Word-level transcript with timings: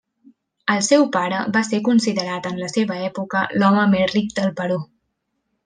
El 0.75 0.79
seu 0.87 1.03
pare 1.17 1.41
va 1.57 1.63
ser 1.67 1.81
considerat 1.89 2.49
en 2.53 2.57
la 2.63 2.71
seva 2.77 2.97
època 3.11 3.45
l'home 3.59 3.85
més 3.95 4.15
ric 4.17 4.35
del 4.41 4.51
Perú. 4.63 4.81